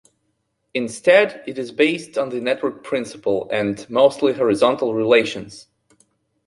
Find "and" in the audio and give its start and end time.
3.51-3.87